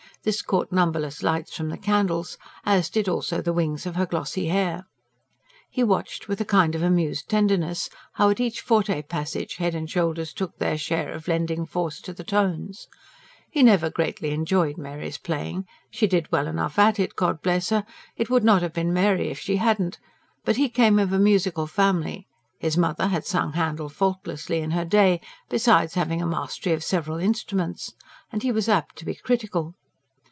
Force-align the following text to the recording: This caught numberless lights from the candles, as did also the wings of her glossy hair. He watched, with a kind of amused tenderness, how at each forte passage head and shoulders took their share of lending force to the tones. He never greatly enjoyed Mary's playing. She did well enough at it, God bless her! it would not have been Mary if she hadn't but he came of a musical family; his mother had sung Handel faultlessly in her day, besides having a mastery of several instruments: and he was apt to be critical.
This 0.23 0.43
caught 0.43 0.71
numberless 0.71 1.23
lights 1.23 1.57
from 1.57 1.69
the 1.69 1.79
candles, 1.79 2.37
as 2.63 2.91
did 2.91 3.09
also 3.09 3.41
the 3.41 3.51
wings 3.53 3.87
of 3.87 3.95
her 3.95 4.05
glossy 4.05 4.49
hair. 4.49 4.85
He 5.67 5.83
watched, 5.83 6.27
with 6.27 6.39
a 6.39 6.45
kind 6.45 6.75
of 6.75 6.83
amused 6.83 7.27
tenderness, 7.27 7.89
how 8.13 8.29
at 8.29 8.39
each 8.39 8.61
forte 8.61 9.01
passage 9.01 9.55
head 9.55 9.73
and 9.73 9.89
shoulders 9.89 10.31
took 10.31 10.59
their 10.59 10.77
share 10.77 11.11
of 11.11 11.27
lending 11.27 11.65
force 11.65 11.99
to 12.01 12.13
the 12.13 12.23
tones. 12.23 12.87
He 13.49 13.63
never 13.63 13.89
greatly 13.89 14.29
enjoyed 14.29 14.77
Mary's 14.77 15.17
playing. 15.17 15.65
She 15.89 16.05
did 16.05 16.31
well 16.31 16.45
enough 16.45 16.77
at 16.77 16.99
it, 16.99 17.15
God 17.15 17.41
bless 17.41 17.69
her! 17.71 17.83
it 18.15 18.29
would 18.29 18.43
not 18.43 18.61
have 18.61 18.73
been 18.73 18.93
Mary 18.93 19.31
if 19.31 19.39
she 19.39 19.55
hadn't 19.55 19.97
but 20.45 20.55
he 20.55 20.69
came 20.69 20.99
of 20.99 21.11
a 21.11 21.17
musical 21.17 21.65
family; 21.65 22.27
his 22.59 22.77
mother 22.77 23.07
had 23.07 23.25
sung 23.25 23.53
Handel 23.53 23.89
faultlessly 23.89 24.59
in 24.59 24.69
her 24.69 24.85
day, 24.85 25.19
besides 25.49 25.95
having 25.95 26.21
a 26.21 26.27
mastery 26.27 26.73
of 26.73 26.83
several 26.83 27.17
instruments: 27.17 27.93
and 28.31 28.43
he 28.43 28.51
was 28.51 28.69
apt 28.69 28.97
to 28.97 29.05
be 29.05 29.15
critical. 29.15 29.73